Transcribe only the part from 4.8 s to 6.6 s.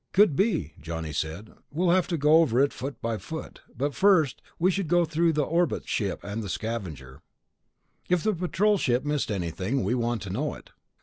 go through the orbit ship and the